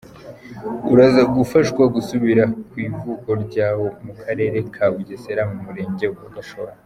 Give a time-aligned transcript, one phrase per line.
[0.93, 6.71] Uraza gufashwa gusubira ku ivuko ryawo mu Karere ka Bugesera mu Murenge wa Gashora.